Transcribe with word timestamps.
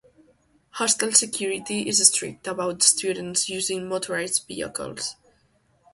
Hostel 0.71 1.11
security 1.13 1.87
is 1.87 2.03
strict 2.07 2.47
about 2.47 2.81
students 2.81 3.47
using 3.49 3.81
motorised 3.87 4.47
vehicles. 4.47 5.15